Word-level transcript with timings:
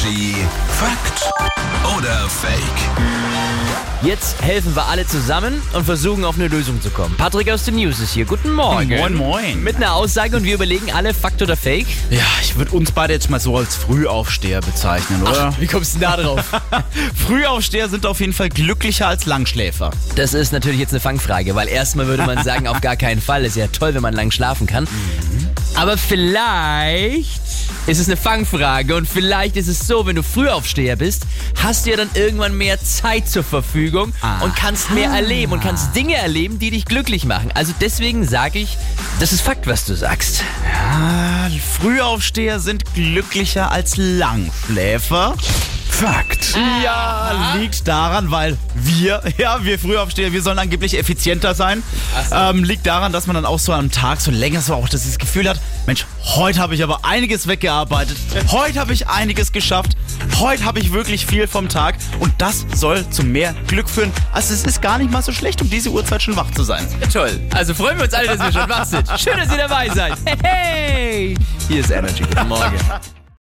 Energy 0.00 0.34
Fakt 0.78 1.30
oder 1.96 2.28
Fake? 2.28 2.60
Jetzt 4.02 4.40
helfen 4.40 4.74
wir 4.74 4.86
alle 4.86 5.06
zusammen 5.06 5.60
und 5.74 5.84
versuchen 5.84 6.24
auf 6.24 6.36
eine 6.36 6.48
Lösung 6.48 6.80
zu 6.80 6.88
kommen. 6.88 7.14
Patrick 7.18 7.50
aus 7.50 7.64
den 7.64 7.74
News 7.74 8.00
ist 8.00 8.14
hier. 8.14 8.24
Guten 8.24 8.52
Morgen. 8.52 8.88
Moin, 8.88 9.14
moin. 9.14 9.62
Mit 9.62 9.76
einer 9.76 9.94
Aussage 9.94 10.36
und 10.36 10.44
wir 10.44 10.54
überlegen 10.54 10.90
alle 10.92 11.12
Fakt 11.12 11.42
oder 11.42 11.54
Fake. 11.54 11.86
Ja, 12.08 12.22
ich 12.40 12.56
würde 12.56 12.72
uns 12.72 12.92
beide 12.92 13.12
jetzt 13.12 13.28
mal 13.28 13.40
so 13.40 13.58
als 13.58 13.76
Frühaufsteher 13.76 14.62
bezeichnen, 14.62 15.22
oder? 15.22 15.52
Wie 15.58 15.66
kommst 15.66 15.96
du 15.96 15.98
denn 15.98 16.08
da 16.08 16.16
drauf? 16.16 16.44
Frühaufsteher 17.26 17.90
sind 17.90 18.06
auf 18.06 18.20
jeden 18.20 18.32
Fall 18.32 18.48
glücklicher 18.48 19.06
als 19.06 19.26
Langschläfer. 19.26 19.90
Das 20.16 20.32
ist 20.32 20.52
natürlich 20.52 20.80
jetzt 20.80 20.92
eine 20.92 21.00
Fangfrage, 21.00 21.54
weil 21.54 21.68
erstmal 21.68 22.06
würde 22.06 22.24
man 22.24 22.42
sagen, 22.42 22.68
auf 22.68 22.80
gar 22.80 22.96
keinen 22.96 23.20
Fall. 23.20 23.44
Ist 23.44 23.56
ja 23.56 23.66
toll, 23.66 23.92
wenn 23.92 24.02
man 24.02 24.14
lang 24.14 24.30
schlafen 24.30 24.66
kann. 24.66 24.88
Aber 25.74 25.96
vielleicht 25.96 27.40
ist 27.86 27.98
es 27.98 28.06
eine 28.06 28.16
Fangfrage 28.16 28.94
und 28.94 29.08
vielleicht 29.08 29.56
ist 29.56 29.68
es 29.68 29.86
so, 29.86 30.06
wenn 30.06 30.16
du 30.16 30.22
Frühaufsteher 30.22 30.96
bist, 30.96 31.22
hast 31.62 31.86
du 31.86 31.90
ja 31.90 31.96
dann 31.96 32.10
irgendwann 32.14 32.56
mehr 32.56 32.78
Zeit 32.82 33.28
zur 33.28 33.42
Verfügung 33.42 34.12
und 34.42 34.54
kannst 34.54 34.90
mehr 34.90 35.10
erleben 35.10 35.52
und 35.52 35.60
kannst 35.60 35.94
Dinge 35.96 36.16
erleben, 36.16 36.58
die 36.58 36.70
dich 36.70 36.84
glücklich 36.84 37.24
machen. 37.24 37.50
Also 37.54 37.72
deswegen 37.80 38.26
sage 38.26 38.58
ich, 38.58 38.76
das 39.18 39.32
ist 39.32 39.40
Fakt, 39.40 39.66
was 39.66 39.84
du 39.86 39.94
sagst. 39.94 40.42
Ah, 40.92 41.48
Frühaufsteher 41.80 42.60
sind 42.60 42.94
glücklicher 42.94 43.70
als 43.70 43.96
Langschläfer. 43.96 45.34
Fakt. 46.00 46.56
Ja, 46.82 47.56
liegt 47.58 47.86
daran, 47.86 48.30
weil 48.30 48.56
wir, 48.74 49.22
ja, 49.36 49.62
wir 49.62 49.78
Frühaufsteher, 49.78 50.32
wir 50.32 50.40
sollen 50.40 50.58
angeblich 50.58 50.98
effizienter 50.98 51.54
sein. 51.54 51.82
Ähm, 52.32 52.64
liegt 52.64 52.86
daran, 52.86 53.12
dass 53.12 53.26
man 53.26 53.34
dann 53.34 53.44
auch 53.44 53.58
so 53.58 53.74
am 53.74 53.90
Tag 53.90 54.22
so 54.22 54.30
länger 54.30 54.62
so 54.62 54.72
auch 54.72 54.88
das 54.88 55.18
Gefühl 55.18 55.46
hat, 55.46 55.60
Mensch, 55.86 56.06
heute 56.36 56.58
habe 56.58 56.74
ich 56.74 56.82
aber 56.82 57.04
einiges 57.04 57.48
weggearbeitet. 57.48 58.16
Heute 58.50 58.80
habe 58.80 58.94
ich 58.94 59.08
einiges 59.08 59.52
geschafft. 59.52 59.94
Heute 60.38 60.64
habe 60.64 60.78
ich 60.78 60.94
wirklich 60.94 61.26
viel 61.26 61.46
vom 61.46 61.68
Tag. 61.68 61.96
Und 62.18 62.32
das 62.38 62.64
soll 62.74 63.06
zu 63.10 63.22
mehr 63.22 63.54
Glück 63.66 63.90
führen. 63.90 64.10
Also 64.32 64.54
es 64.54 64.64
ist 64.64 64.80
gar 64.80 64.96
nicht 64.96 65.10
mal 65.10 65.20
so 65.20 65.32
schlecht, 65.32 65.60
um 65.60 65.68
diese 65.68 65.90
Uhrzeit 65.90 66.22
schon 66.22 66.34
wach 66.34 66.50
zu 66.52 66.62
sein. 66.62 66.86
Toll. 67.12 67.38
Also 67.54 67.74
freuen 67.74 67.98
wir 67.98 68.04
uns 68.04 68.14
alle, 68.14 68.26
dass 68.26 68.38
wir 68.38 68.52
schon 68.58 68.70
wach 68.70 68.86
sind. 68.86 69.06
Schön, 69.20 69.36
dass 69.36 69.50
ihr 69.50 69.58
dabei 69.58 69.90
seid. 69.90 70.14
Hey, 70.24 70.38
hey. 70.42 71.34
Hier 71.68 71.80
ist 71.80 71.90
Energy. 71.90 72.22
Guten 72.22 72.48
Morgen. 72.48 72.78